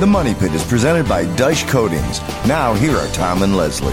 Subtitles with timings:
[0.00, 2.20] The Money Pit is presented by Daich Coatings.
[2.48, 3.92] Now, here are Tom and Leslie.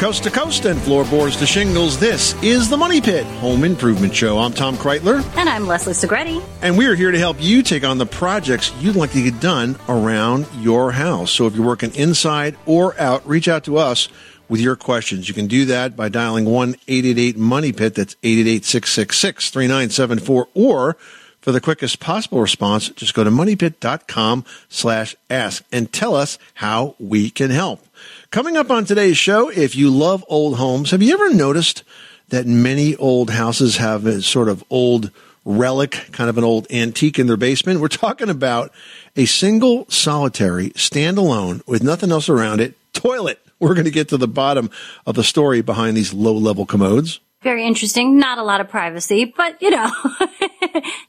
[0.00, 4.36] Coast to coast and floorboards to shingles, this is the Money Pit Home Improvement Show.
[4.36, 5.24] I'm Tom Kraeutler.
[5.36, 6.42] And I'm Leslie Segrete.
[6.60, 9.38] And we are here to help you take on the projects you'd like to get
[9.38, 11.30] done around your house.
[11.30, 14.08] So if you're working inside or out, reach out to us
[14.48, 15.28] with your questions.
[15.28, 17.94] You can do that by dialing 1 888 Money Pit.
[17.94, 20.96] That's 888 666 3974 or
[21.46, 26.96] for the quickest possible response, just go to moneypit.com slash ask and tell us how
[26.98, 27.86] we can help.
[28.32, 31.84] Coming up on today's show, if you love old homes, have you ever noticed
[32.30, 35.12] that many old houses have a sort of old
[35.44, 37.78] relic, kind of an old antique in their basement?
[37.78, 38.72] We're talking about
[39.14, 43.38] a single solitary standalone with nothing else around it toilet.
[43.60, 44.68] We're going to get to the bottom
[45.06, 47.20] of the story behind these low level commodes.
[47.42, 48.18] Very interesting.
[48.18, 49.88] Not a lot of privacy, but you know.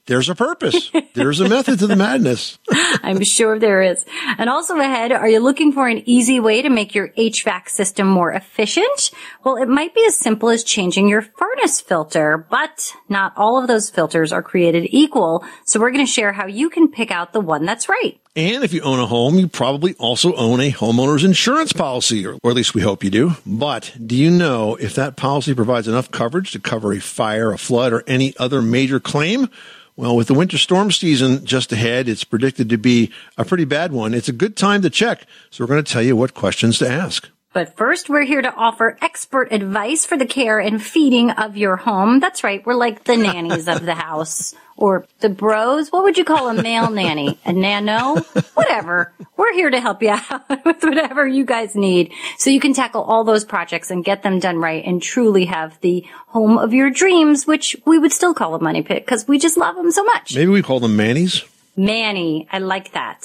[0.06, 0.90] There's a purpose.
[1.14, 2.58] There's a method to the madness.
[3.02, 4.04] I'm sure there is.
[4.38, 8.06] And also ahead, are you looking for an easy way to make your HVAC system
[8.06, 9.10] more efficient?
[9.44, 13.68] Well, it might be as simple as changing your furnace filter, but not all of
[13.68, 15.44] those filters are created equal.
[15.64, 18.18] So we're going to share how you can pick out the one that's right.
[18.38, 22.38] And if you own a home, you probably also own a homeowner's insurance policy, or,
[22.44, 23.32] or, at least we hope you do.
[23.44, 27.58] But do you know if that policy provides enough coverage to cover a fire, a
[27.58, 29.47] flood, or any other major claim?
[29.96, 33.92] Well, with the winter storm season just ahead, it's predicted to be a pretty bad
[33.92, 34.14] one.
[34.14, 35.26] It's a good time to check.
[35.50, 37.28] So we're going to tell you what questions to ask.
[37.54, 41.76] But first, we're here to offer expert advice for the care and feeding of your
[41.76, 42.20] home.
[42.20, 42.64] That's right.
[42.64, 45.88] We're like the nannies of the house or the bros.
[45.90, 47.38] What would you call a male nanny?
[47.46, 48.16] A nano?
[48.52, 49.14] Whatever.
[49.36, 53.02] We're here to help you out with whatever you guys need so you can tackle
[53.02, 56.90] all those projects and get them done right and truly have the home of your
[56.90, 60.04] dreams, which we would still call a money pit because we just love them so
[60.04, 60.34] much.
[60.34, 61.44] Maybe we call them mannies.
[61.78, 63.24] Manny, I like that.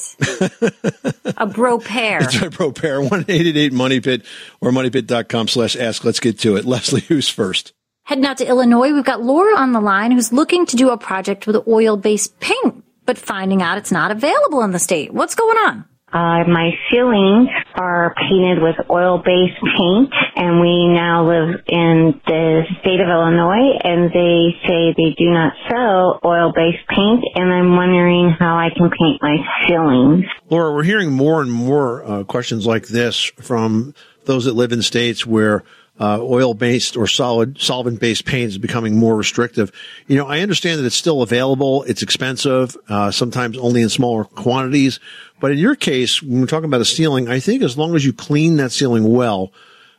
[1.37, 2.23] a bro pair.
[2.23, 3.01] It's a bro pair.
[3.01, 3.25] 1
[3.73, 4.23] Money Pit
[4.61, 6.05] or moneypit.com slash ask.
[6.05, 6.65] Let's get to it.
[6.65, 7.73] Leslie, who's first?
[8.05, 10.97] Heading out to Illinois, we've got Laura on the line who's looking to do a
[10.97, 15.13] project with oil-based paint, but finding out it's not available in the state.
[15.13, 15.85] What's going on?
[16.13, 22.99] Uh, my ceilings are painted with oil-based paint, and we now live in the state
[22.99, 28.57] of Illinois, and they say they do not sell oil-based paint, and I'm wondering how
[28.57, 29.37] I can paint my
[29.67, 30.25] ceilings.
[30.51, 33.95] Laura, we're hearing more and more uh, questions like this from
[34.25, 35.63] those that live in states where
[35.99, 39.71] uh, oil-based or solid solvent-based paint is becoming more restrictive.
[40.07, 41.83] You know, I understand that it's still available.
[41.83, 44.99] It's expensive, uh, sometimes only in smaller quantities.
[45.39, 48.05] But in your case, when we're talking about a ceiling, I think as long as
[48.05, 49.51] you clean that ceiling well,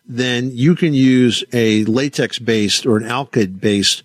[0.06, 4.02] then you can use a latex-based or an alkyd-based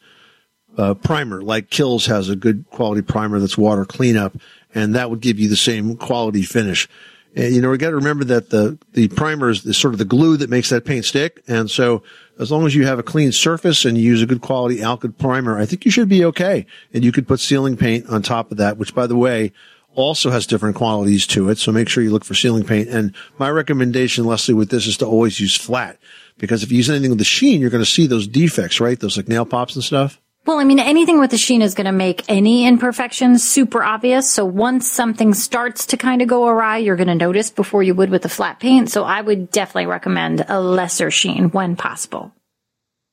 [0.78, 1.42] uh, primer.
[1.42, 4.38] Like Kilz has a good quality primer that's water cleanup,
[4.74, 6.88] and that would give you the same quality finish.
[7.35, 10.06] And, you know, we got to remember that the, the primer is, sort of the
[10.06, 11.44] glue that makes that paint stick.
[11.47, 12.03] And so
[12.40, 15.17] as long as you have a clean surface and you use a good quality alkyd
[15.17, 16.66] primer, I think you should be okay.
[16.94, 19.51] And you could put ceiling paint on top of that, which by the way,
[19.95, 21.57] also has different qualities to it.
[21.57, 22.90] So make sure you look for ceiling paint.
[22.90, 25.97] And my recommendation, Leslie, with this is to always use flat
[26.38, 29.00] because if you use anything with the sheen, you're going to see those defects, right?
[29.00, 30.19] Those like nail pops and stuff.
[30.50, 34.32] Well, I mean, anything with the sheen is going to make any imperfections super obvious.
[34.32, 37.94] So once something starts to kind of go awry, you're going to notice before you
[37.94, 38.90] would with the flat paint.
[38.90, 42.34] So I would definitely recommend a lesser sheen when possible.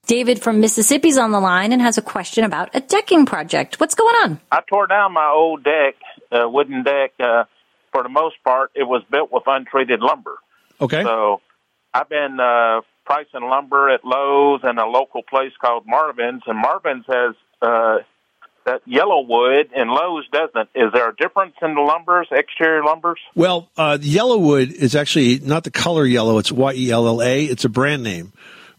[0.06, 3.78] David from Mississippi's on the line and has a question about a decking project.
[3.80, 4.40] What's going on?
[4.50, 5.96] I tore down my old deck,
[6.32, 7.12] uh, wooden deck.
[7.20, 7.44] Uh,
[7.92, 10.38] for the most part, it was built with untreated lumber.
[10.80, 11.02] Okay.
[11.02, 11.42] So
[11.92, 17.04] I've been uh, pricing lumber at Lowe's and a local place called Marvin's, and Marvin's
[17.08, 17.98] has uh,
[18.66, 20.68] that YellaWood, and Lowe's doesn't.
[20.74, 23.14] Is there a difference in the lumbers, exterior lumbers?
[23.34, 27.44] Well, uh, YellaWood is actually not the color yellow; it's Y E L L A.
[27.44, 28.32] It's a brand name,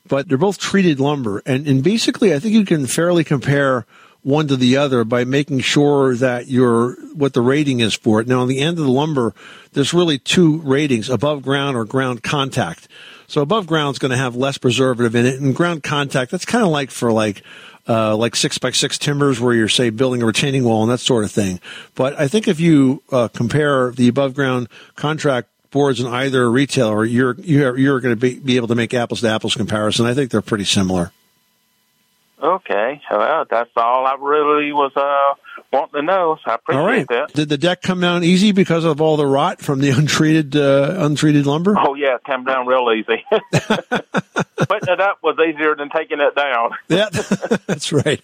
[0.07, 3.86] but they're both treated lumber, and and basically, I think you can fairly compare
[4.28, 8.28] one to the other by making sure that you're what the rating is for it.
[8.28, 9.34] Now, on the end of the lumber,
[9.72, 12.90] there's really two ratings: above ground or ground contact.
[13.28, 16.44] So above ground is going to have less preservative in it, and ground contact that's
[16.44, 17.42] kind of like for like
[17.88, 21.00] uh, like six by six timbers where you're say building a retaining wall and that
[21.00, 21.62] sort of thing.
[21.96, 27.06] But I think if you uh, compare the above ground contract boards in either retailer,
[27.06, 30.06] you're you're, you're going to be, be able to make apples to apples comparison.
[30.06, 31.14] I think they're pretty similar.
[32.42, 35.34] Okay, well, that's all I really was uh,
[35.74, 36.38] wanting to know.
[36.45, 37.07] So I appreciate all right.
[37.07, 37.34] that.
[37.34, 40.95] Did the deck come down easy because of all the rot from the untreated uh,
[41.00, 41.75] untreated lumber?
[41.78, 43.24] Oh yeah, it came down real easy.
[43.31, 46.72] Putting it up was easier than taking it down.
[46.88, 47.10] yeah,
[47.66, 48.22] that's right.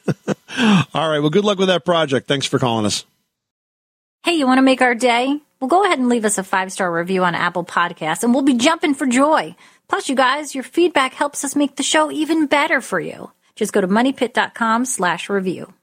[0.94, 1.20] all right.
[1.20, 2.28] Well, good luck with that project.
[2.28, 3.06] Thanks for calling us.
[4.24, 5.40] Hey, you want to make our day?
[5.64, 8.44] well, go ahead and leave us a five star review on Apple Podcasts, and we'll
[8.44, 9.56] be jumping for joy.
[9.88, 13.32] Plus, you guys, your feedback helps us make the show even better for you.
[13.56, 15.74] Just go to moneypit.com slash review.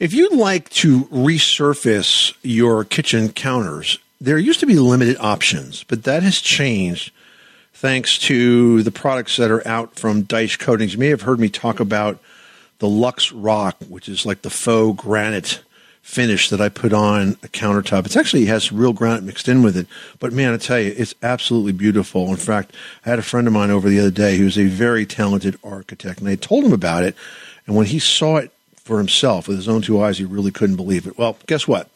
[0.00, 6.04] If you'd like to resurface your kitchen counters, there used to be limited options, but
[6.04, 7.12] that has changed
[7.72, 10.94] thanks to the products that are out from Daich Coatings.
[10.94, 12.18] You may have heard me talk about
[12.78, 15.62] the Lux Rock, which is like the faux granite
[16.04, 18.04] finish that I put on a countertop.
[18.04, 19.86] It's actually it has real granite mixed in with it,
[20.20, 22.28] but man, I tell you, it's absolutely beautiful.
[22.28, 22.72] In fact,
[23.06, 26.20] I had a friend of mine over the other day who's a very talented architect,
[26.20, 27.16] and I told him about it.
[27.66, 30.76] And when he saw it for himself with his own two eyes, he really couldn't
[30.76, 31.16] believe it.
[31.16, 31.88] Well, guess what?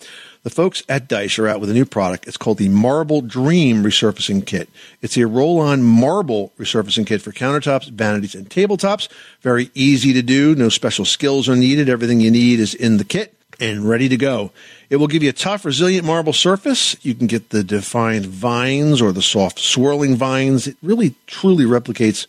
[0.42, 2.26] The folks at Daich are out with a new product.
[2.26, 4.70] It's called the Marble Dream Resurfacing Kit.
[5.02, 9.08] It's a roll-on marble resurfacing kit for countertops, vanities, and tabletops.
[9.42, 10.54] Very easy to do.
[10.54, 11.90] No special skills are needed.
[11.90, 14.52] Everything you need is in the kit and ready to go.
[14.90, 16.96] It will give you a tough, resilient marble surface.
[17.04, 20.66] You can get the defined vines or the soft swirling vines.
[20.66, 22.26] It really, truly replicates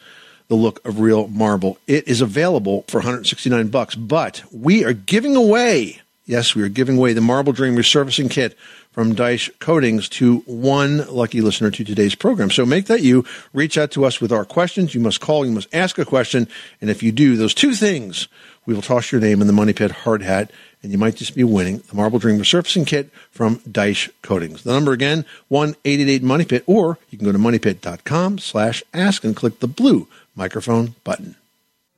[0.48, 1.78] the look of real marble.
[1.88, 6.96] It is available for 169 bucks, but we are giving away Yes, we are giving
[6.96, 8.56] away the Marble Dream Resurfacing Kit
[8.92, 12.52] from Daich Coatings to one lucky listener to today's program.
[12.52, 13.26] So make that you.
[13.52, 14.94] Reach out to us with our questions.
[14.94, 16.48] You must call, you must ask a question.
[16.81, 18.28] And if you do those two things,
[18.68, 21.36] we will toss your name in the Money Pit hard hat, and you might just
[21.36, 24.64] be winning the Marble Dream Resurfacing Kit from Daich Coatings.
[24.64, 29.36] The number again, 1-888 Money Pit, or you can go to moneypit.com slash ask and
[29.36, 31.36] click the blue microphone button.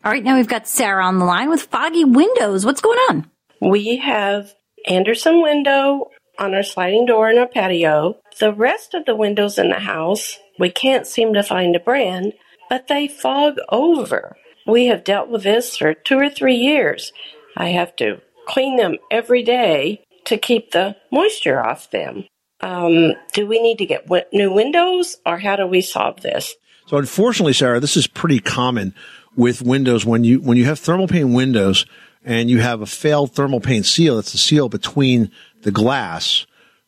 [0.03, 2.65] All right, now we've got Sarah on the line with Foggy Windows.
[2.65, 3.29] What's going on?
[3.61, 4.53] We have
[4.87, 8.17] Anderson window on our sliding door in our patio.
[8.39, 12.33] The rest of the windows in the house, we can't seem to find a brand,
[12.67, 14.35] but they fog over.
[14.65, 17.11] We have dealt with this for two or three years.
[17.55, 22.25] I have to clean them every day to keep the moisture off them.
[22.61, 26.55] Um, do we need to get w- new windows or how do we solve this?
[26.87, 28.93] So unfortunately, Sarah, this is pretty common
[29.35, 31.85] with windows when you when you have thermal pane windows
[32.23, 36.45] and you have a failed thermal pane seal, that's the seal between the glass,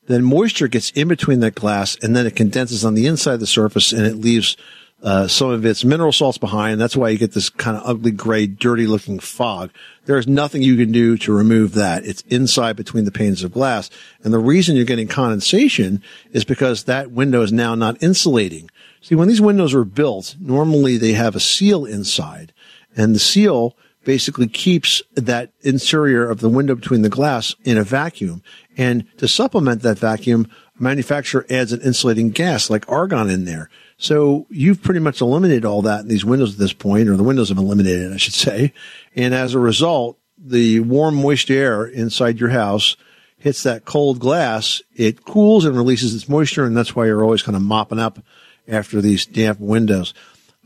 [0.07, 3.39] then moisture gets in between that glass and then it condenses on the inside of
[3.39, 4.57] the surface and it leaves
[5.03, 6.79] uh, some of its mineral salts behind.
[6.79, 9.69] That's why you get this kind of ugly, gray, dirty looking fog.
[10.05, 12.05] There is nothing you can do to remove that.
[12.05, 13.89] It's inside between the panes of glass.
[14.23, 16.01] And the reason you're getting condensation
[16.31, 18.69] is because that window is now not insulating.
[19.01, 22.53] See, when these windows were built, normally they have a seal inside
[22.95, 27.83] and the seal basically keeps that interior of the window between the glass in a
[27.83, 28.43] vacuum.
[28.77, 33.69] And to supplement that vacuum, manufacturer adds an insulating gas like argon in there.
[34.03, 37.23] So you've pretty much eliminated all that in these windows at this point, or the
[37.23, 38.73] windows have eliminated it, I should say.
[39.15, 42.97] And as a result, the warm, moist air inside your house
[43.37, 44.81] hits that cold glass.
[44.93, 48.19] It cools and releases its moisture, and that's why you're always kind of mopping up
[48.67, 50.13] after these damp windows.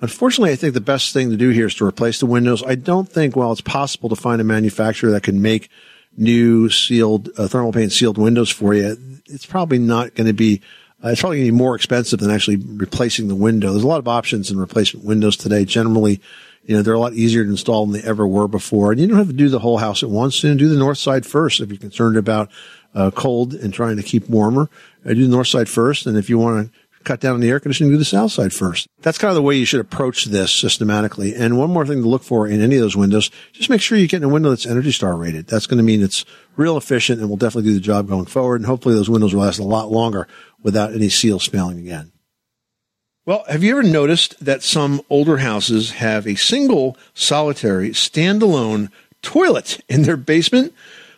[0.01, 2.63] Unfortunately, I think the best thing to do here is to replace the windows.
[2.63, 5.69] I don't think, while it's possible to find a manufacturer that can make
[6.17, 10.59] new sealed uh, thermal pane sealed windows for you, it's probably not going to be.
[11.03, 13.71] Uh, it's probably going to be more expensive than actually replacing the window.
[13.71, 15.63] There's a lot of options in replacement windows today.
[15.63, 16.19] Generally,
[16.63, 18.91] you know, they're a lot easier to install than they ever were before.
[18.91, 20.43] And you don't have to do the whole house at once.
[20.43, 22.49] You do the north side first if you're concerned about
[22.95, 24.69] uh, cold and trying to keep warmer.
[25.05, 27.49] Uh, do the north side first, and if you want to cut down on the
[27.49, 28.87] air conditioning, do the south side first.
[29.01, 31.33] That's kind of the way you should approach this systematically.
[31.33, 33.97] And one more thing to look for in any of those windows, just make sure
[33.97, 35.47] you get in a window that's Energy Star rated.
[35.47, 36.25] That's going to mean it's
[36.57, 38.57] real efficient and will definitely do the job going forward.
[38.57, 40.27] And hopefully those windows will last a lot longer
[40.61, 42.11] without any seal spalling again.
[43.25, 48.89] Well, have you ever noticed that some older houses have a single solitary standalone
[49.21, 50.73] toilet in their basement?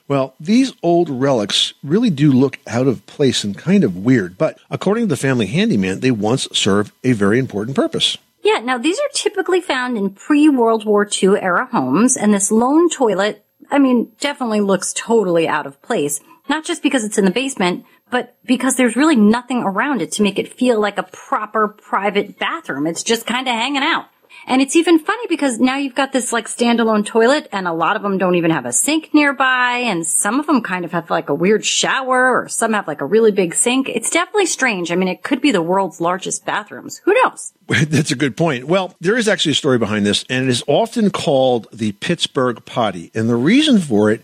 [0.07, 4.59] Well, these old relics really do look out of place and kind of weird, but
[4.71, 8.17] according to the family handyman, they once served a very important purpose.
[8.41, 12.89] Yeah, now these are typically found in pre-World War II era homes, and this lone
[12.89, 16.21] toilet, I mean, definitely looks totally out of place.
[16.47, 20.23] Not just because it's in the basement, but because there's really nothing around it to
[20.23, 22.87] make it feel like a proper private bathroom.
[22.87, 24.05] It's just kind of hanging out.
[24.49, 27.95] And it's even funny because now you've got this like standalone toilet and a lot
[27.95, 31.11] of them don't even have a sink nearby and some of them kind of have
[31.11, 33.87] like a weird shower or some have like a really big sink.
[33.87, 34.91] It's definitely strange.
[34.91, 36.97] I mean, it could be the world's largest bathrooms.
[37.05, 37.53] Who knows?
[37.67, 38.65] That's a good point.
[38.65, 42.65] Well, there is actually a story behind this and it is often called the Pittsburgh
[42.65, 43.11] potty.
[43.13, 44.23] And the reason for it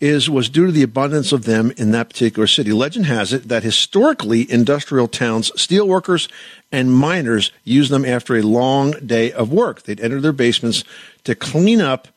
[0.00, 2.72] is was due to the abundance of them in that particular city.
[2.72, 6.30] Legend has it that historically industrial towns, steelworkers
[6.70, 9.82] and miners used them after a long day of work.
[9.82, 10.84] They'd enter their basements
[11.24, 12.08] to clean up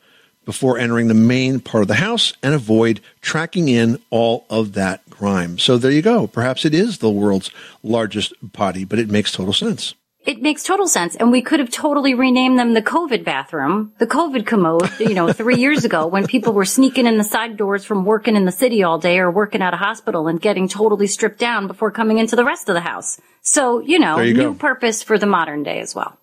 [0.44, 5.08] before entering the main part of the house and avoid tracking in all of that
[5.08, 5.58] grime.
[5.58, 6.26] So there you go.
[6.26, 7.50] Perhaps it is the world's
[7.82, 9.94] largest potty, but it makes total sense.
[10.26, 11.16] It makes total sense.
[11.16, 15.32] And we could have totally renamed them the COVID bathroom, the COVID commode, you know,
[15.32, 18.52] three years ago when people were sneaking in the side doors from working in the
[18.52, 22.18] city all day or working at a hospital and getting totally stripped down before coming
[22.18, 23.18] into the rest of the house.
[23.40, 24.54] So, you know, you new go.
[24.54, 26.18] purpose for the modern day as well.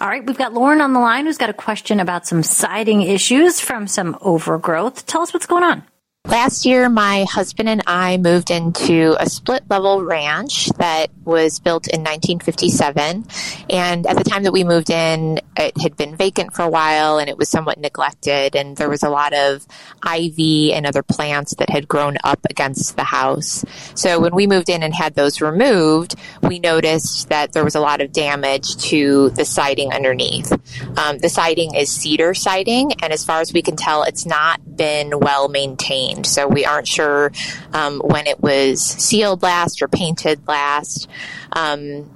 [0.00, 3.02] All right, we've got Lauren on the line who's got a question about some siding
[3.02, 5.06] issues from some overgrowth.
[5.06, 5.84] Tell us what's going on.
[6.30, 11.88] Last year, my husband and I moved into a split level ranch that was built
[11.88, 13.26] in 1957.
[13.68, 17.18] And at the time that we moved in, it had been vacant for a while
[17.18, 18.54] and it was somewhat neglected.
[18.54, 19.66] And there was a lot of
[20.04, 23.64] ivy and other plants that had grown up against the house.
[23.96, 27.80] So when we moved in and had those removed, we noticed that there was a
[27.80, 30.52] lot of damage to the siding underneath.
[30.96, 34.76] Um, the siding is cedar siding, and as far as we can tell, it's not
[34.76, 36.19] been well maintained.
[36.26, 37.32] So we aren't sure
[37.72, 41.08] um, when it was sealed last or painted last.
[41.52, 42.10] Um,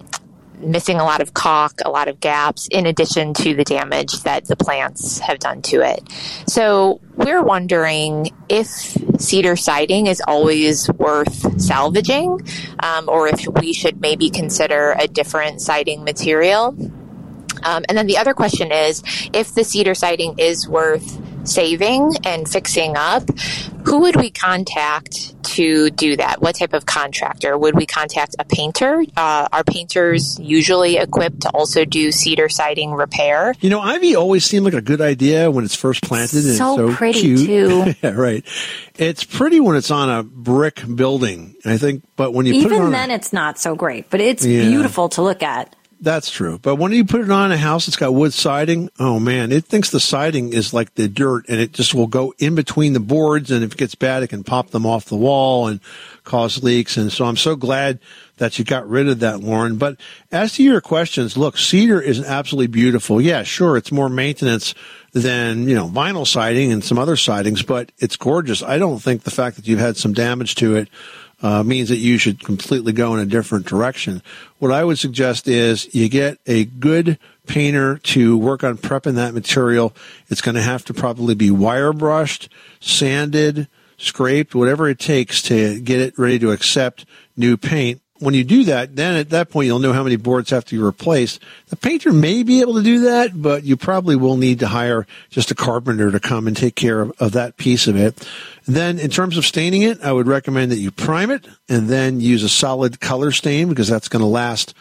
[0.59, 4.47] missing a lot of caulk, a lot of gaps, in addition to the damage that
[4.47, 6.01] the plants have done to it.
[6.49, 8.67] So we're wondering if
[9.19, 12.41] cedar siding is always worth salvaging,
[12.81, 16.77] um, or if we should maybe consider a different siding material.
[17.63, 22.49] Um, and then the other question is if the cedar siding is worth saving and
[22.49, 23.23] fixing up,
[23.85, 26.41] who would we contact to do that?
[26.41, 27.57] What type of contractor?
[27.57, 29.05] Would we contact a painter?
[29.17, 33.55] Uh, are painters usually equipped to also do cedar siding repair?
[33.61, 36.45] You know, ivy always seemed like a good idea when it's first planted.
[36.45, 37.47] and So it's so pretty, cute.
[37.47, 37.95] too.
[38.03, 38.45] yeah, right.
[38.97, 42.03] It's pretty when it's on a brick building, I think.
[42.17, 44.45] But when you put it Even on, then, a, it's not so great, but it's
[44.45, 44.63] Yeah.
[44.63, 45.75] beautiful to look at.
[46.01, 46.59] That's true.
[46.61, 49.65] But when you put it on a house that's got wood siding, oh man, it
[49.65, 53.01] thinks the siding is like the dirt, and it just will go in between the
[53.01, 53.51] boards.
[53.51, 55.81] And if it gets bad, it can pop them off the wall and
[56.25, 56.97] cause leaks.
[56.97, 57.99] And so I'm so glad
[58.39, 59.77] that you got rid of that, Lauren.
[59.77, 59.97] But
[60.33, 63.21] as to your questions, look, cedar is absolutely beautiful.
[63.21, 64.75] Yeah, sure, it's more maintenance
[65.13, 68.63] than, you know, vinyl siding and some other sidings, but it's gorgeous.
[68.63, 70.89] I don't think the fact that you've had some damage to it
[71.43, 74.23] uh, means that you should completely go in a different direction.
[74.59, 79.35] What I would suggest is you get a good painter to work on prepping that
[79.35, 79.95] material.
[80.29, 82.49] It's going to have to probably be wire brushed,
[82.81, 87.05] sanded, scraped, whatever it takes to get it ready to accept
[87.37, 88.01] new paint.
[88.21, 90.77] When you do that, then at that point you'll know how many boards have to
[90.77, 91.41] be replaced.
[91.69, 95.05] The painter may be able to do that, but you probably will need to hire
[95.31, 98.27] just a carpenter to come and take care of, of that piece of it.
[98.67, 102.21] Then in terms of staining it, I would recommend that you prime it and then
[102.21, 104.75] use a solid color stain because that's going to last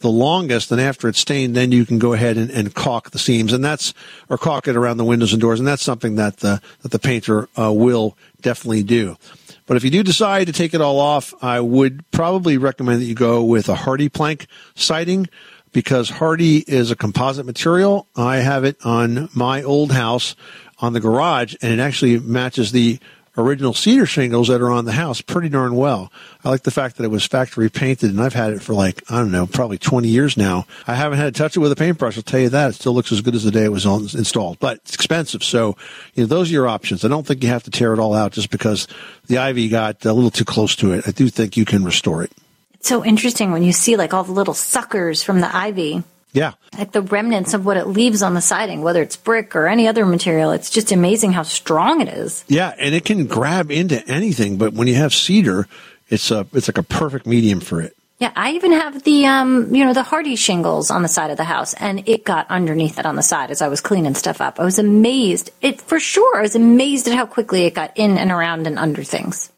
[0.00, 0.70] the longest.
[0.70, 3.64] And after it's stained, then you can go ahead and, and caulk the seams and
[3.64, 3.94] that's,
[4.28, 5.58] or caulk it around the windows and doors.
[5.58, 9.16] And that's something that the, that the painter uh, will definitely do.
[9.66, 13.06] But if you do decide to take it all off, I would probably recommend that
[13.06, 15.28] you go with a HardiePlank siding
[15.72, 18.06] because Hardie is a composite material.
[18.14, 20.36] I have it on my old house
[20.78, 22.98] on the garage and it actually matches the
[23.36, 26.12] original cedar shingles that are on the house pretty darn well.
[26.44, 29.02] I like the fact that it was factory painted and I've had it for like,
[29.10, 30.66] I don't know, probably 20 years now.
[30.86, 32.16] I haven't had to touch it with a paintbrush.
[32.16, 32.70] I'll tell you that.
[32.70, 35.42] It still looks as good as the day it was on, installed, but it's expensive.
[35.42, 35.76] So,
[36.14, 37.04] you know, those are your options.
[37.04, 38.86] I don't think you have to tear it all out just because
[39.26, 41.08] the ivy got a little too close to it.
[41.08, 42.32] I do think you can restore it.
[42.74, 46.02] It's so interesting when you see like all the little suckers from the ivy,
[46.34, 46.52] Yeah.
[46.76, 49.88] like the remnants of what it leaves on the siding, whether it's brick or any
[49.88, 50.50] other material.
[50.50, 52.44] It's just amazing how strong it is.
[52.48, 52.74] Yeah.
[52.78, 55.68] And it can grab into anything, but when you have cedar,
[56.08, 57.96] it's a, it's like a perfect medium for it.
[58.18, 61.36] Yeah, I even have the um, you know, the Hardie shingles on the side of
[61.36, 64.40] the house, and it got underneath it on the side as I was cleaning stuff
[64.40, 64.60] up.
[64.60, 65.50] I was amazed.
[65.60, 66.38] It for sure.
[66.38, 69.50] I was amazed at how quickly it got in and around and under things.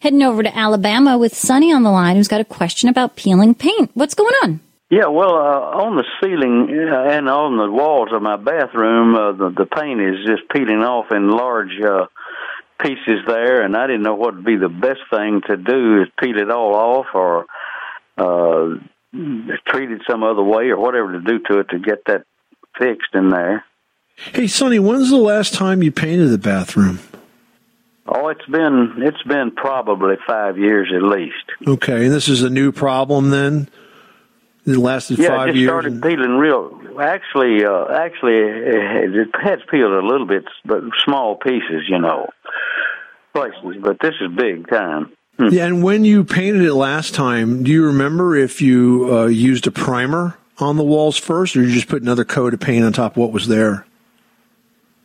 [0.00, 3.54] Heading over to Alabama with Sonny on the line, who's got a question about peeling
[3.54, 3.90] paint.
[3.94, 4.60] What's going on?
[4.88, 9.32] Yeah, well, uh, on the ceiling uh, and on the walls of my bathroom, uh,
[9.32, 12.06] the, the paint is just peeling off in large uh,
[12.80, 16.08] pieces there, and I didn't know what would be the best thing to do is
[16.22, 17.46] peel it all off or
[18.16, 18.78] uh,
[19.66, 22.22] treat it some other way or whatever to do to it to get that
[22.78, 23.64] fixed in there.
[24.14, 27.00] Hey, Sonny, when's the last time you painted the bathroom?
[28.06, 31.34] Oh, it's been it's been probably five years at least.
[31.66, 32.04] Okay.
[32.06, 33.68] And this is a new problem then?
[34.66, 35.70] It lasted Yeah, five it just years.
[35.70, 36.80] started peeling real.
[37.00, 42.28] Actually, uh, actually, it, has peeled a little bit, but small pieces, you know,
[43.32, 43.76] places.
[43.80, 45.12] But this is big time.
[45.38, 49.66] Yeah, and when you painted it last time, do you remember if you uh, used
[49.66, 52.92] a primer on the walls first, or you just put another coat of paint on
[52.92, 53.85] top of what was there?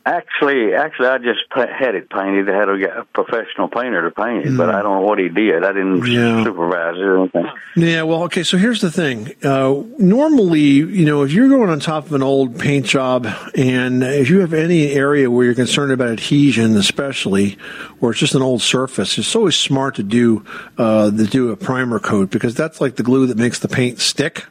[0.04, 2.50] Actually, actually, I just had it painted.
[2.50, 4.74] I had a, a professional painter to paint it, but Mm.
[4.74, 5.62] I don't know what he did.
[5.64, 6.42] I didn't Yeah.
[6.42, 7.46] supervise it or anything.
[7.76, 8.42] Yeah, well, okay.
[8.42, 9.32] So here's the thing.
[9.44, 14.02] Uh, normally, you know, if you're going on top of an old paint job, and
[14.02, 17.56] if you have any area where you're concerned about adhesion, especially,
[18.00, 20.44] or it's just an old surface, it's always smart to do
[20.78, 24.00] uh, to do a primer coat because that's like the glue that makes the paint
[24.00, 24.46] stick.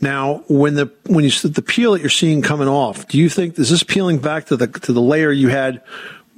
[0.00, 3.58] Now, when the when you the peel that you're seeing coming off, do you think
[3.58, 5.82] is this peeling back to the to the layer you had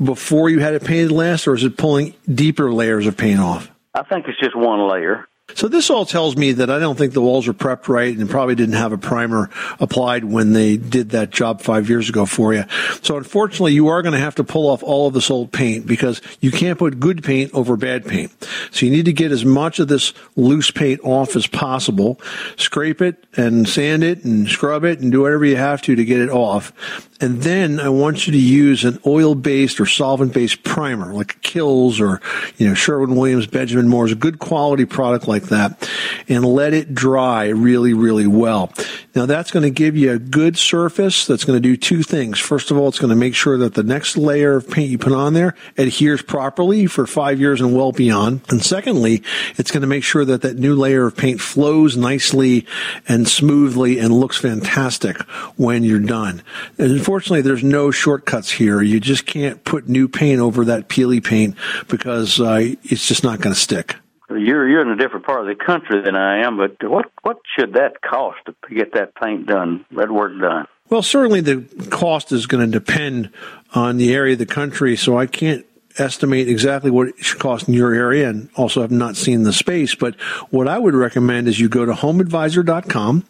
[0.02, 3.70] before you had it painted last, or is it pulling deeper layers of paint off?
[3.94, 5.26] I think it's just one layer.
[5.54, 8.28] So this all tells me that I don't think the walls were prepped right and
[8.28, 9.48] probably didn't have a primer
[9.80, 12.64] applied when they did that job five years ago for you.
[13.02, 15.86] So unfortunately, you are going to have to pull off all of this old paint
[15.86, 18.30] because you can't put good paint over bad paint.
[18.70, 22.20] So you need to get as much of this loose paint off as possible,
[22.56, 26.04] scrape it and sand it and scrub it and do whatever you have to to
[26.04, 27.07] get it off.
[27.20, 32.20] And then I want you to use an oil-based or solvent-based primer, like Kilz or,
[32.58, 35.90] you know, Sherwin-Williams, Benjamin Moore's, a good quality product like that,
[36.28, 38.72] and let it dry really, really well.
[39.14, 42.38] Now that's going to give you a good surface that's going to do two things.
[42.38, 44.98] First of all, it's going to make sure that the next layer of paint you
[44.98, 48.42] put on there adheres properly for five years and well beyond.
[48.48, 49.24] And secondly,
[49.56, 52.64] it's going to make sure that that new layer of paint flows nicely
[53.08, 55.20] and smoothly and looks fantastic
[55.56, 56.42] when you're done.
[56.78, 58.82] And unfortunately, there's no shortcuts here.
[58.82, 61.56] You just can't put new paint over that peely paint
[61.88, 63.96] because uh, it's just not going to stick.
[64.28, 67.38] You're you're in a different part of the country than I am, but what what
[67.56, 70.66] should that cost to get that paint done, that work done?
[70.90, 73.30] Well, certainly the cost is going to depend
[73.74, 75.64] on the area of the country, so I can't
[75.98, 79.52] estimate exactly what it should cost in your area and also have not seen the
[79.52, 79.94] space.
[79.94, 80.14] But
[80.50, 83.24] what I would recommend is you go to homeadvisor.com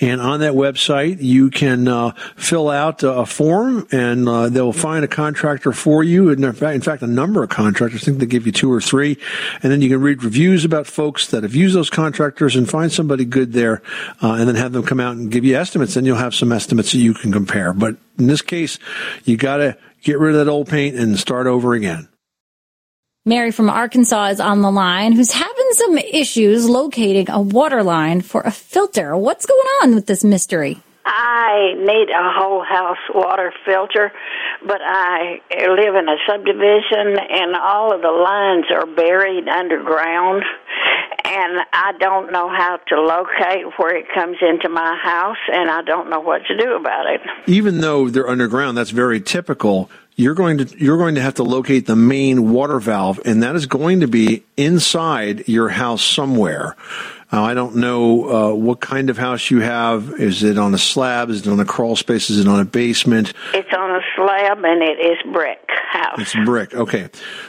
[0.00, 5.04] and on that website you can uh, fill out a form and uh, they'll find
[5.04, 6.30] a contractor for you.
[6.30, 8.72] And in fact, in fact, a number of contractors, I think they give you two
[8.72, 9.18] or three.
[9.62, 12.92] And then you can read reviews about folks that have used those contractors and find
[12.92, 13.82] somebody good there
[14.22, 15.96] uh, and then have them come out and give you estimates.
[15.96, 17.72] And you'll have some estimates that you can compare.
[17.72, 18.78] But in this case,
[19.24, 22.08] you got to get rid of that old paint and start over again.
[23.26, 28.22] Mary from Arkansas is on the line who's having some issues locating a water line
[28.22, 29.14] for a filter.
[29.16, 30.78] What's going on with this mystery?
[31.12, 34.12] I need a whole house water filter,
[34.64, 40.44] but I live in a subdivision and all of the lines are buried underground
[41.24, 45.82] and I don't know how to locate where it comes into my house and I
[45.82, 47.20] don't know what to do about it.
[47.46, 49.90] Even though they're underground, that's very typical.
[50.14, 53.56] You're going to you're going to have to locate the main water valve, and that
[53.56, 56.76] is going to be inside your house somewhere.
[57.32, 60.20] Uh, I don't know uh, what kind of house you have.
[60.20, 61.30] Is it on a slab?
[61.30, 62.28] Is it on a crawl space?
[62.28, 63.32] Is it on a basement?
[63.54, 66.18] It's on a slab and it is brick house.
[66.18, 66.74] It's brick.
[66.74, 67.08] Okay.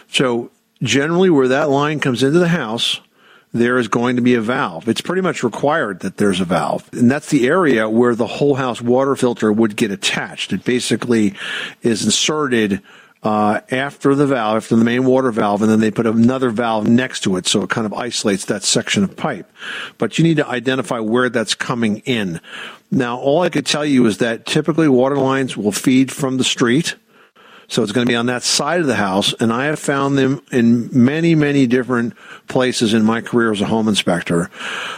[0.10, 0.52] So
[0.84, 3.00] generally where that line comes into the house,
[3.54, 4.88] there is going to be a valve.
[4.88, 6.88] It's pretty much required that there's a valve.
[6.94, 10.54] And that's the area where the whole house water filter would get attached.
[10.54, 11.34] It basically
[11.82, 12.82] is inserted
[13.24, 16.88] uh, after the valve, after the main water valve, and then they put another valve
[16.88, 19.52] next to it, so it kind of isolates that section of pipe.
[19.98, 22.42] But you need to identify where that's coming in.
[22.90, 26.44] Now, all I could tell you is that typically water lines will feed from the
[26.44, 26.96] street.
[27.68, 29.34] So it's going to be on that side of the house.
[29.40, 32.16] And I have found them in many, many different
[32.50, 34.50] places in my career as a home inspector.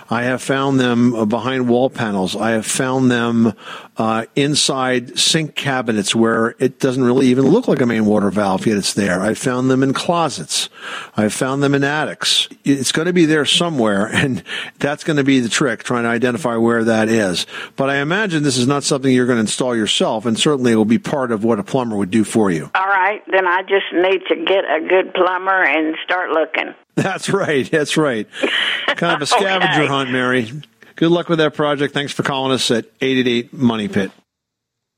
[0.10, 2.36] I have found them behind wall panels.
[2.36, 3.54] I have found them
[3.98, 8.66] uh, inside sink cabinets where it doesn't really even look like a main water valve,
[8.66, 9.22] yet it's there.
[9.22, 10.70] I've found them in closets.
[11.16, 12.48] I've found them in attics.
[12.64, 14.44] It's going to be there somewhere, and
[14.80, 17.46] that's going to be the trick, trying to identify where that is.
[17.76, 20.76] But I imagine this is not something you're going to install yourself, and certainly it
[20.76, 22.72] will be part of what a plumber would do for you.
[22.74, 26.74] All right, then I just need to get a good plumber and start looking.
[26.96, 27.70] That's right.
[27.70, 28.28] That's right.
[28.88, 29.88] Kind of a scavenger Okay.
[29.88, 30.52] hunt, Mary.
[30.96, 31.94] Good luck with that project.
[31.94, 34.12] Thanks for calling us at 888 Money Pit.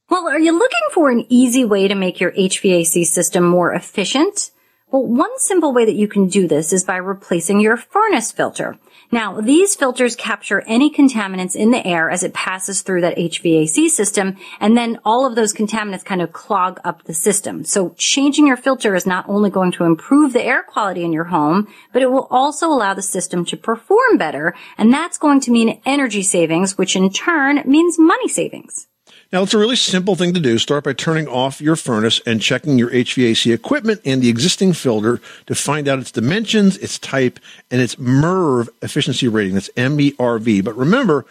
[0.09, 4.51] Well, are you looking for an easy way to make your HVAC system more efficient?
[4.95, 8.77] Well, one simple way that you can do this is by replacing your furnace filter.
[9.11, 13.89] Now, these filters capture any contaminants in the air as it passes through that HVAC
[13.89, 17.65] system, and then all of those contaminants kind of clog up the system.
[17.65, 21.25] So changing your filter is not only going to improve the air quality in your
[21.25, 25.51] home, but it will also allow the system to perform better, and that's going to
[25.51, 28.87] mean energy savings, which in turn means money savings.
[29.33, 30.57] Now, it's a really simple thing to do.
[30.57, 35.19] Start by turning off your furnace and checking your HVAC equipment and the existing filter
[35.47, 39.55] to find out its dimensions, its type, and its MERV efficiency rating.
[39.55, 40.61] That's M-E-R-V.
[40.61, 41.25] But remember,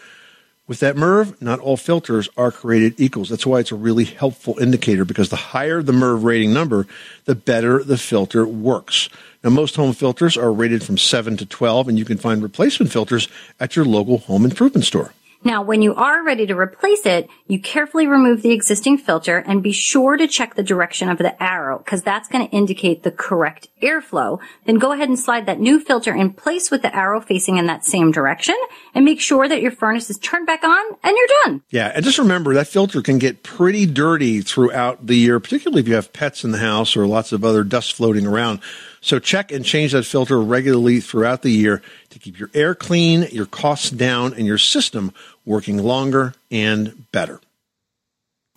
[0.67, 3.29] With that MERV, not all filters are created equals.
[3.29, 6.87] That's why it's a really helpful indicator because the higher the MERV rating number,
[7.27, 9.11] the better the filter works.
[9.43, 12.91] Now, most home filters are rated from 7 to 12, and you can find replacement
[12.91, 13.29] filters
[13.61, 15.13] at your local home improvement store.
[15.45, 19.63] Now, when you are ready to replace it, you carefully remove the existing filter and
[19.63, 23.11] be sure to check the direction of the arrow because that's going to indicate the
[23.11, 24.41] correct airflow.
[24.65, 27.67] Then go ahead and slide that new filter in place with the arrow facing in
[27.67, 28.57] that same direction
[28.95, 31.63] and make sure that your furnace is turned back on and you're done.
[31.69, 35.89] Yeah, and just remember that filter can get pretty dirty throughout the year, particularly if
[35.89, 38.61] you have pets in the house or lots of other dust floating around.
[39.03, 43.29] So check and change that filter regularly throughout the year to keep your air clean,
[43.31, 45.13] your costs down, and your system
[45.47, 47.41] working longer and better.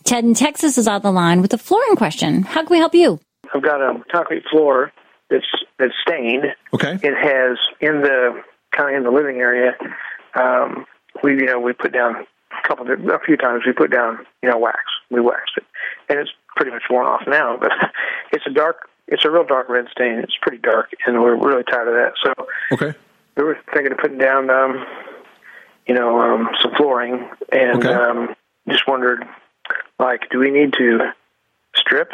[0.04, 2.44] Ted in Texas is on the line with a flooring question.
[2.44, 3.20] How can we help you?
[3.54, 4.92] I've got a concrete floor
[5.30, 5.46] that's
[5.80, 6.46] that's stained.
[6.74, 6.94] Okay.
[7.04, 9.74] It has in the kind of in the living area.
[10.40, 10.86] Um,
[11.24, 14.20] we you know we put down a couple of, a few times we put down
[14.42, 14.80] you know wax.
[15.12, 15.64] We waxed it,
[16.10, 17.58] and it's pretty much worn off now.
[17.60, 17.72] But
[18.32, 20.20] it's a dark it's a real dark red stain.
[20.20, 22.14] It's pretty dark, and we're really tired of that.
[22.24, 22.34] So
[22.74, 22.98] Okay.
[23.38, 24.86] we were thinking of putting down, um,
[25.88, 27.94] you know, um, some flooring, and Okay.
[27.94, 28.36] um,
[28.68, 29.24] just wondered,
[30.00, 31.14] like, do we need to
[31.76, 32.12] strip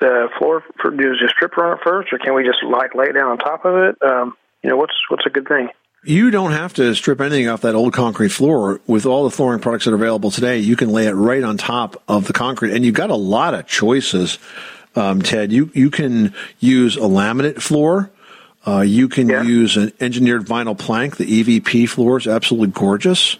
[0.00, 0.64] the floor?
[0.80, 3.30] For, do just strip on it first, or can we just like lay it down
[3.30, 3.96] on top of it?
[4.02, 5.68] Um, you know, what's what's a good thing?
[6.04, 8.80] You don't have to strip anything off that old concrete floor.
[8.86, 11.56] With all the flooring products that are available today, you can lay it right on
[11.56, 14.38] top of the concrete, and you've got a lot of choices.
[14.94, 18.10] Um, Ted, you you can use a laminate floor.
[18.68, 21.16] Uh, you can use an engineered vinyl plank.
[21.16, 23.38] The EVP floor is absolutely gorgeous.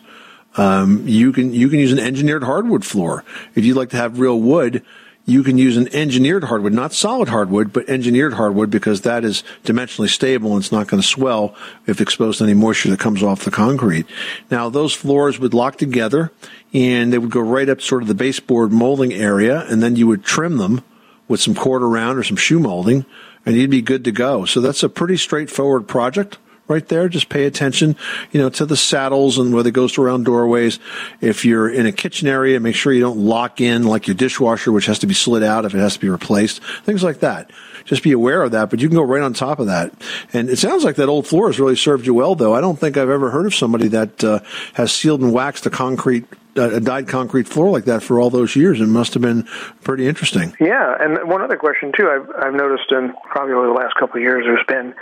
[0.57, 3.25] Um, you can you can use an engineered hardwood floor.
[3.55, 4.83] If you'd like to have real wood,
[5.27, 9.45] you can use an engineered hardwood, not solid hardwood, but engineered hardwood because that is
[9.65, 11.55] dimensionally stable and it's not going to swell
[11.87, 14.07] if exposed to any moisture that comes off the concrete.
[14.51, 16.33] Now, those floors would lock together
[16.73, 20.07] and they would go right up sort of the baseboard molding area and then you
[20.07, 20.83] would trim them
[21.29, 23.05] with some quarter round or some shoe molding
[23.47, 24.45] and you'd be good to go.
[24.45, 27.09] So that's a pretty straightforward project right there.
[27.09, 27.97] Just pay attention,
[28.31, 30.79] you know, to the saddles and where they goes around doorways.
[31.21, 34.71] If you're in a kitchen area, make sure you don't lock in like your dishwasher,
[34.71, 36.63] which has to be slid out if it has to be replaced.
[36.85, 37.51] Things like that.
[37.87, 39.93] Just be aware of that, but you can go right on top of that.
[40.35, 42.55] And it sounds like that old floor has really served you well, though.
[42.55, 44.41] I don't think I've ever heard of somebody that uh,
[44.75, 46.27] has sealed and waxed a concrete,
[46.59, 48.81] a dyed concrete floor like that for all those years.
[48.81, 49.45] It must have been
[49.83, 50.55] pretty interesting.
[50.61, 52.09] Yeah, and one other question too.
[52.11, 54.95] I've I've noticed in probably over the last couple of years, there's been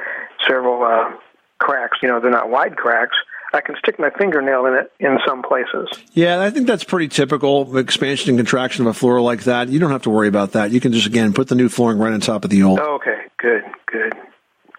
[0.46, 1.10] several uh,
[1.58, 1.98] cracks.
[2.02, 3.16] You know, they're not wide cracks.
[3.54, 5.88] I can stick my fingernail in it in some places.
[6.12, 9.68] Yeah, I think that's pretty typical expansion and contraction of a floor like that.
[9.68, 10.72] You don't have to worry about that.
[10.72, 12.80] You can just again put the new flooring right on top of the old.
[12.80, 14.14] Oh, okay, good, good,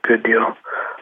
[0.04, 0.56] good deal.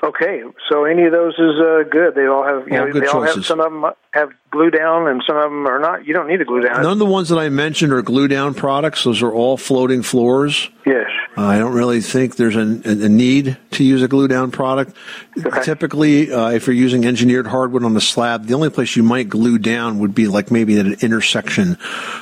[0.04, 2.14] Okay, so any of those is uh, good.
[2.14, 3.34] They all have, you All know, good they all have.
[3.34, 3.48] choices.
[3.48, 6.08] Some of them have glue down, and some of them are not.
[6.08, 6.82] You don't need a glue down.
[6.82, 9.04] None of the ones that I mentioned are glue down products.
[9.04, 10.70] Those are all floating floors.
[10.86, 11.10] Yes.
[11.38, 14.96] Uh, I don't really think there's a, a need to use a glue down product.
[15.64, 19.28] Typically, uh, if you're using engineered hardwood on the slab, the only place you might
[19.28, 21.78] glue down would be like maybe at an intersection.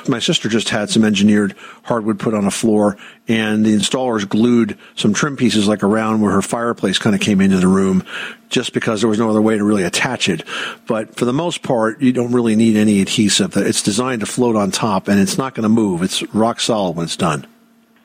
[0.08, 1.54] My sister just had some engineered
[1.84, 2.96] hardwood put on a floor,
[3.28, 7.40] and the installers glued some trim pieces like around where her fireplace kind of came
[7.40, 8.04] into the room,
[8.48, 10.42] just because there was no other way to really attach it.
[10.86, 13.56] But for the most part, you don't really need any adhesive.
[13.56, 16.02] It's designed to float on top, and it's not going to move.
[16.02, 17.46] It's rock solid when it's done.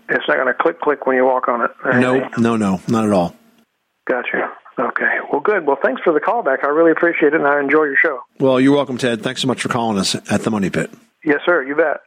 [0.09, 1.71] It's not going to click click when you walk on it.
[1.85, 2.43] No, anything.
[2.43, 3.35] no, no, not at all.
[4.07, 4.51] Gotcha.
[4.79, 5.17] Okay.
[5.31, 5.67] Well, good.
[5.67, 6.63] Well, thanks for the call back.
[6.63, 8.21] I really appreciate it, and I enjoy your show.
[8.39, 9.21] Well, you're welcome, Ted.
[9.21, 10.89] Thanks so much for calling us at the Money Pit.
[11.23, 11.63] Yes, sir.
[11.63, 11.97] You bet.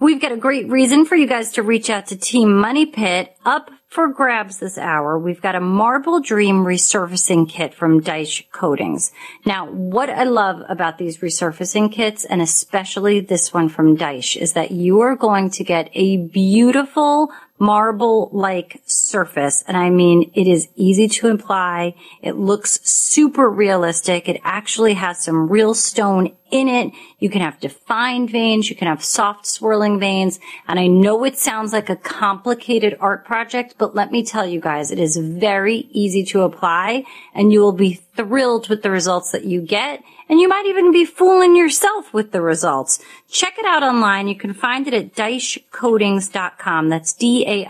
[0.00, 3.36] We've got a great reason for you guys to reach out to Team Money Pit.
[3.44, 9.10] Up for grabs this hour, we've got a Marble Dream resurfacing kit from Daich Coatings.
[9.44, 14.52] Now, what I love about these resurfacing kits, and especially this one from Daich, is
[14.52, 19.62] that you are going to get a beautiful marble-like surface.
[19.68, 21.94] And I mean, it is easy to apply.
[22.22, 24.28] It looks super realistic.
[24.28, 26.92] It actually has some real stone in it.
[27.18, 28.70] You can have defined veins.
[28.70, 30.40] You can have soft swirling veins.
[30.66, 34.60] And I know it sounds like a complicated art project, but let me tell you
[34.60, 39.32] guys, it is very easy to apply and you will be thrilled with the results
[39.32, 40.02] that you get.
[40.28, 43.00] And you might even be fooling yourself with the results.
[43.28, 44.28] Check it out online.
[44.28, 46.88] You can find it at daichcoatings.com.
[46.88, 47.66] That's D-A-I-C-H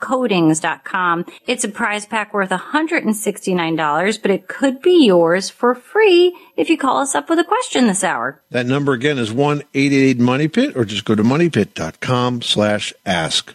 [0.00, 1.26] coatings.com.
[1.46, 6.76] It's a prize pack worth $169, but it could be yours for free if you
[6.76, 8.42] call us up with a question this hour.
[8.50, 12.42] That number again is one eight eight eight Money Pit, or just go to moneypit.com
[12.42, 13.54] slash ask.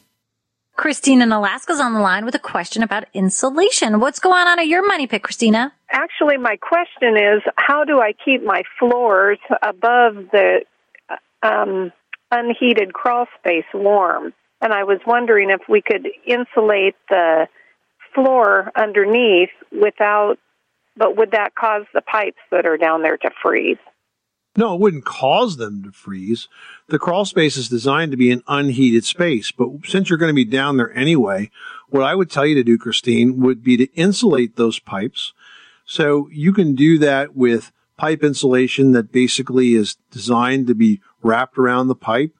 [0.76, 4.00] Christine in Alaska's on the line with a question about insulation.
[4.00, 5.72] What's going on at your money pit, Christina?
[5.92, 10.62] Actually, my question is how do I keep my floors above the
[11.44, 11.92] um,
[12.32, 14.34] unheated crawl space warm?
[14.62, 17.48] And I was wondering if we could insulate the
[18.16, 20.38] floor underneath without,
[20.98, 23.78] but would that cause the pipes that are down there to freeze?
[24.56, 26.48] No, it wouldn't cause them to freeze.
[26.88, 30.36] The crawl space is designed to be an unheated space, but since you're going to
[30.36, 31.50] be down there anyway,
[31.90, 35.34] what I would tell you to do, Christine, would be to insulate those pipes.
[35.86, 41.58] So you can do that with pipe insulation that basically is designed to be wrapped
[41.58, 42.36] around the pipe.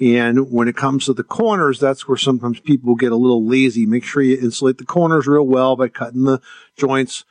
[0.00, 3.86] And when it comes to the corners, that's where sometimes people get a little lazy.
[3.86, 6.40] Make sure you insulate the corners real well by cutting the
[6.76, 7.24] joints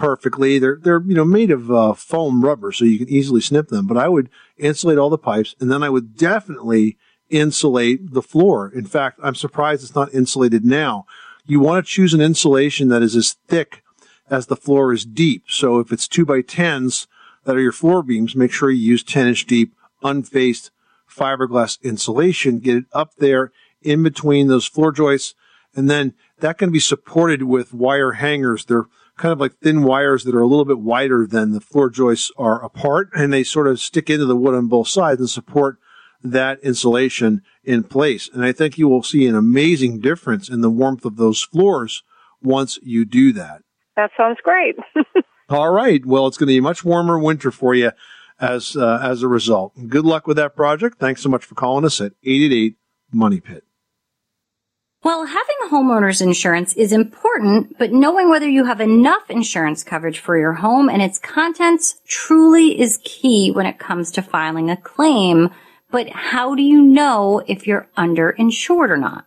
[0.00, 0.58] perfectly.
[0.58, 3.86] They're they're you know made of uh, foam rubber, so you can easily snip them.
[3.86, 6.96] But I would insulate all the pipes, and then I would definitely
[7.28, 8.68] insulate the floor.
[8.74, 11.06] In fact, I'm surprised it's not insulated now.
[11.46, 13.82] You want to choose an insulation that is as thick
[14.28, 15.44] as the floor is deep.
[15.48, 17.06] So if it's two by tens
[17.44, 20.70] that are your floor beams, make sure you use 10 inch deep unfaced
[21.08, 22.58] fiberglass insulation.
[22.58, 25.34] Get it up there in between those floor joists.
[25.74, 28.64] And then that can be supported with wire hangers.
[28.64, 28.86] They're
[29.20, 32.32] kind of like thin wires that are a little bit wider than the floor joists
[32.38, 35.78] are apart, and they sort of stick into the wood on both sides and support
[36.22, 38.28] that insulation in place.
[38.32, 42.02] And I think you will see an amazing difference in the warmth of those floors
[42.42, 43.62] once you do that.
[43.96, 44.76] That sounds great.
[45.50, 46.04] All right.
[46.04, 47.92] Well, it's going to be a much warmer winter for you
[48.38, 49.74] as uh, as a result.
[49.88, 50.98] Good luck with that project.
[50.98, 52.76] Thanks so much for calling us at 888
[53.12, 53.64] Money Pit.
[55.02, 60.38] Well, having homeowners insurance is important, but knowing whether you have enough insurance coverage for
[60.38, 65.48] your home and its contents truly is key when it comes to filing a claim.
[65.90, 69.24] But how do you know if you're underinsured or not?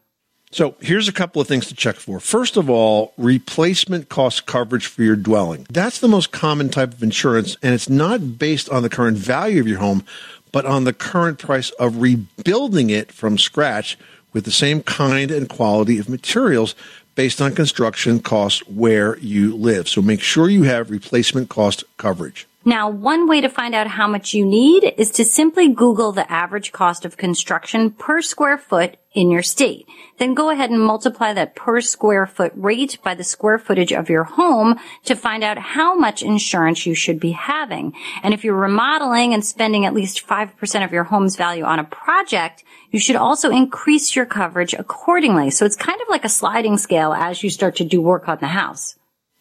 [0.52, 2.20] So here's a couple of things to check for.
[2.20, 5.66] First of all, replacement cost coverage for your dwelling.
[5.72, 9.60] That's the most common type of insurance, and it's not based on the current value
[9.60, 10.06] of your home,
[10.52, 13.98] but on the current price of rebuilding it from scratch
[14.34, 16.76] with the same kind and quality of materials
[17.16, 19.88] based on construction costs where you live.
[19.88, 22.48] So make sure you have replacement cost coverage.
[22.66, 26.30] Now, one way to find out how much you need is to simply Google the
[26.32, 29.88] average cost of construction per square foot in your state.
[30.18, 34.10] Then go ahead and multiply that per square foot rate by the square footage of
[34.10, 37.94] your home to find out how much insurance you should be having.
[38.22, 41.84] And if you're remodeling and spending at least 5% of your home's value on a
[41.84, 45.50] project, you should also increase your coverage accordingly.
[45.50, 48.38] So it's kind of like a sliding scale as you start to do work on
[48.40, 48.96] the house.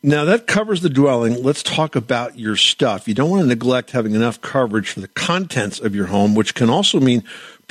[0.05, 1.45] Now that covers the dwelling.
[1.45, 3.07] Let's talk about your stuff.
[3.07, 6.57] You don't want to neglect having enough coverage for the contents of your home, which
[6.57, 7.23] can also mean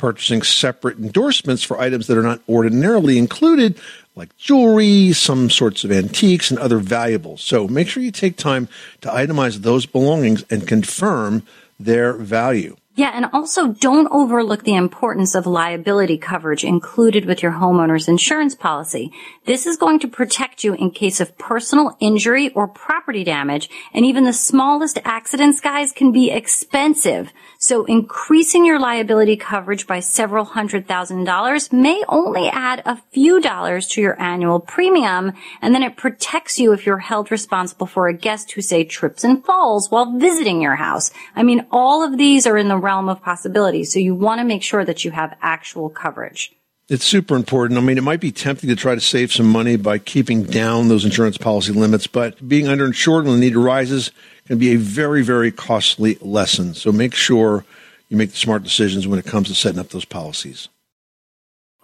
[0.02, 3.78] purchasing separate endorsements for items that are not ordinarily included,
[4.16, 7.40] like jewelry, some sorts of antiques, and other valuables.
[7.40, 8.66] So make sure you take time
[9.02, 11.44] to itemize those belongings and confirm
[11.78, 12.76] their value.
[12.94, 18.54] Yeah, and also don't overlook the importance of liability coverage included with your homeowner's insurance
[18.54, 19.10] policy.
[19.46, 24.04] This is going to protect you in case of personal injury or property damage, and
[24.04, 27.32] even the smallest accidents, guys, can be expensive.
[27.58, 33.40] So increasing your liability coverage by several hundred thousand dollars may only add a few
[33.40, 38.08] dollars to your annual premium, and then it protects you if you're held responsible for
[38.08, 41.10] a guest who say trips and falls while visiting your house.
[41.34, 43.84] I mean, all of these are in the realm of possibility.
[43.84, 46.54] So you want to make sure that you have actual coverage.
[46.88, 47.78] It's super important.
[47.78, 50.88] I mean, it might be tempting to try to save some money by keeping down
[50.88, 54.10] those insurance policy limits, but being underinsured when the need arises
[54.46, 56.74] can be a very, very costly lesson.
[56.74, 57.64] So make sure
[58.08, 60.68] you make the smart decisions when it comes to setting up those policies.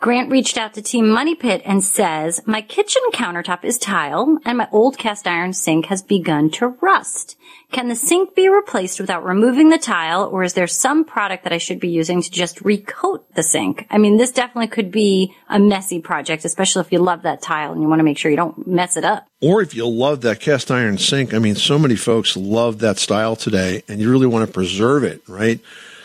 [0.00, 4.58] Grant reached out to Team Money Pit and says, My kitchen countertop is tile and
[4.58, 7.36] my old cast iron sink has begun to rust.
[7.72, 11.52] Can the sink be replaced without removing the tile or is there some product that
[11.52, 13.88] I should be using to just recoat the sink?
[13.90, 17.72] I mean, this definitely could be a messy project, especially if you love that tile
[17.72, 19.26] and you want to make sure you don't mess it up.
[19.40, 23.00] Or if you love that cast iron sink, I mean, so many folks love that
[23.00, 25.58] style today and you really want to preserve it, right?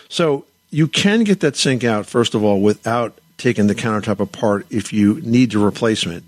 [0.09, 4.65] So you can get that sink out, first of all, without taking the countertop apart
[4.69, 6.23] if you need to replacement.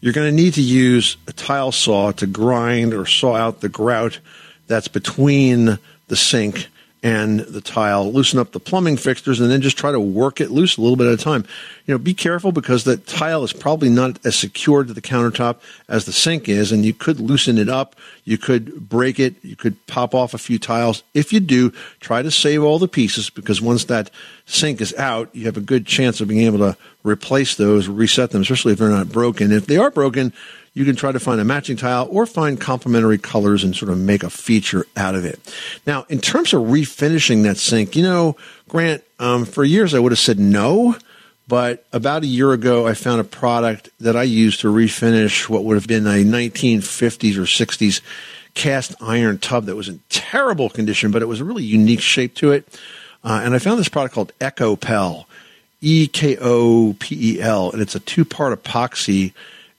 [0.00, 3.68] You're going to need to use a tile saw to grind or saw out the
[3.68, 4.20] grout
[4.66, 6.68] that's between the sink
[7.02, 10.50] and the tile, loosen up the plumbing fixtures, and then just try to work it
[10.50, 11.44] loose a little bit at a time.
[11.86, 15.56] You know, be careful because the tile is probably not as secure to the countertop
[15.88, 17.94] as the sink is, and you could loosen it up.
[18.24, 19.36] You could break it.
[19.44, 21.04] You could pop off a few tiles.
[21.14, 24.10] If you do, try to save all the pieces because once that
[24.46, 28.30] sink is out, you have a good chance of being able to replace those, reset
[28.30, 29.52] them, especially if they're not broken.
[29.52, 30.32] If they are broken,
[30.78, 33.98] you can try to find a matching tile or find complementary colors and sort of
[33.98, 35.40] make a feature out of it.
[35.88, 38.36] Now, in terms of refinishing that sink, you know,
[38.68, 40.94] Grant, um, for years I would have said no,
[41.48, 45.64] but about a year ago I found a product that I used to refinish what
[45.64, 48.00] would have been a 1950s or 60s
[48.54, 52.36] cast iron tub that was in terrible condition, but it was a really unique shape
[52.36, 52.68] to it.
[53.24, 55.24] Uh, and I found this product called Ekopel,
[55.80, 59.32] E K O P E L, and it's a two part epoxy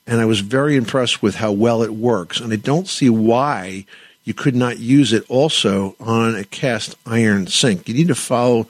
[0.06, 2.40] and I was very impressed with how well it works.
[2.40, 3.86] And I don't see why
[4.24, 7.88] you could not use it also on a cast iron sink.
[7.88, 8.66] You need to follow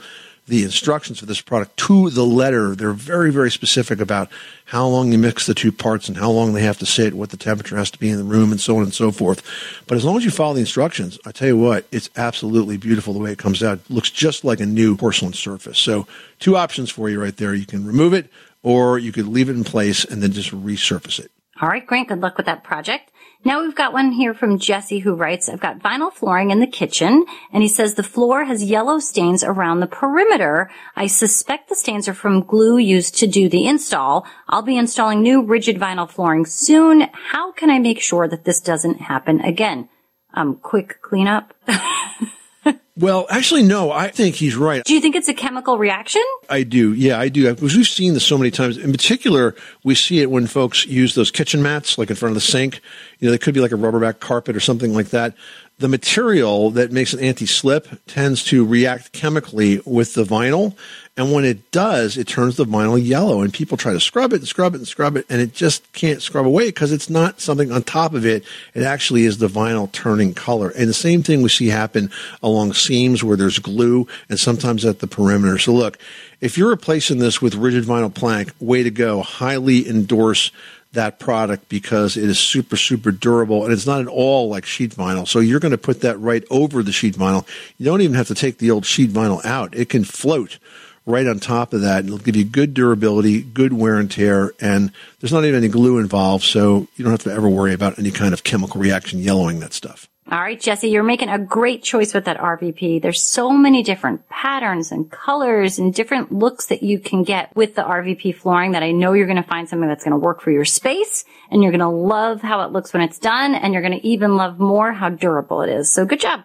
[0.51, 2.75] the instructions for this product to the letter.
[2.75, 4.29] They're very, very specific about
[4.64, 7.31] how long you mix the two parts and how long they have to sit, what
[7.31, 9.43] the temperature has to be in the room, and so on and so forth.
[9.87, 13.14] But as long as you follow the instructions, I tell you what, it's absolutely beautiful
[13.14, 13.79] the way it comes out.
[13.79, 15.79] It looks just like a new porcelain surface.
[15.79, 16.07] So,
[16.40, 17.55] two options for you right there.
[17.55, 18.29] You can remove it
[18.62, 21.31] or you could leave it in place and then just resurface it.
[21.61, 23.11] All right, Grant, good luck with that project.
[23.44, 26.66] Now we've got one here from Jesse who writes, I've got vinyl flooring in the
[26.66, 30.70] kitchen and he says the floor has yellow stains around the perimeter.
[30.94, 34.27] I suspect the stains are from glue used to do the install.
[34.49, 37.07] I'll be installing new rigid vinyl flooring soon.
[37.12, 39.88] How can I make sure that this doesn't happen again?
[40.35, 41.55] Um, quick cleanup.
[42.96, 43.90] Well, actually, no.
[43.90, 44.85] I think he's right.
[44.85, 46.20] Do you think it's a chemical reaction?
[46.51, 46.92] I do.
[46.92, 47.49] Yeah, I do.
[47.55, 48.77] Because we've seen this so many times.
[48.77, 52.35] In particular, we see it when folks use those kitchen mats, like in front of
[52.35, 52.83] the sink.
[53.18, 55.35] You know, they could be like a rubberback carpet or something like that
[55.81, 60.77] the material that makes an anti-slip tends to react chemically with the vinyl.
[61.16, 64.40] And when it does, it turns the vinyl yellow and people try to scrub it
[64.40, 67.40] and scrub it and scrub it and it just can't scrub away because it's not
[67.40, 68.45] something on top of it.
[68.75, 70.69] It actually is the vinyl turning color.
[70.69, 72.11] And the same thing we see happen
[72.43, 75.57] along seams where there's glue and sometimes at the perimeter.
[75.57, 75.99] So look,
[76.43, 79.23] if you're replacing this with rigid vinyl plank, way to go.
[79.23, 80.53] Highly endorse
[80.92, 84.90] that product because it is super, super durable and it's not at all like sheet
[84.94, 85.26] vinyl.
[85.26, 87.46] So you're going to put that right over the sheet vinyl.
[87.79, 89.74] You don't even have to take the old sheet vinyl out.
[89.76, 90.59] It can float
[91.07, 92.00] right on top of that.
[92.00, 95.68] And it'll give you good durability, good wear and tear, and there's not even any
[95.68, 96.44] glue involved.
[96.44, 99.72] So you don't have to ever worry about any kind of chemical reaction yellowing that
[99.72, 100.10] stuff.
[100.31, 103.03] All right, Jesse, you're making a great choice with that RVP.
[103.03, 107.75] There's so many different patterns and colors and different looks that you can get with
[107.75, 110.40] the RVP flooring that I know you're going to find something that's going to work
[110.40, 113.73] for your space and you're going to love how it looks when it's done and
[113.73, 115.90] you're going to even love more how durable it is.
[115.90, 116.45] So good job.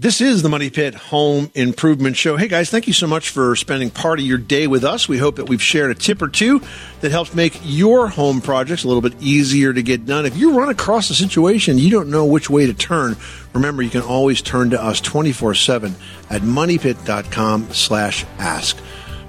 [0.00, 2.38] This is the Money Pit Home Improvement Show.
[2.38, 5.10] Hey guys, thank you so much for spending part of your day with us.
[5.10, 6.62] We hope that we've shared a tip or two
[7.02, 10.24] that helps make your home projects a little bit easier to get done.
[10.24, 13.14] If you run across a situation you don't know which way to turn,
[13.52, 15.92] remember you can always turn to us 24-7
[16.30, 18.78] at moneypit.com slash ask.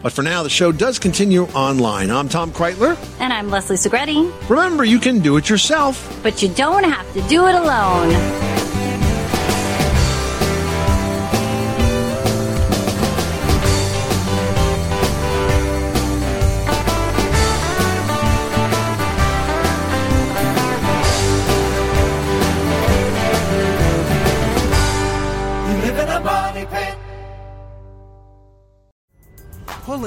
[0.02, 2.10] But for now, the show does continue online.
[2.10, 2.98] I'm Tom Kraeutler.
[3.20, 4.50] And I'm Leslie Segrete.
[4.50, 6.18] Remember, you can do it yourself.
[6.24, 8.71] But you don't have to do it alone.